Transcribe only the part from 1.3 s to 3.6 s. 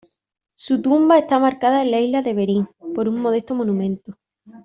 marcada en la isla de Bering por un modesto